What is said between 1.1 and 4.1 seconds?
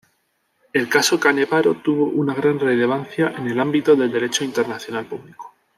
Canevaro tuvo una gran relevancia en el ámbito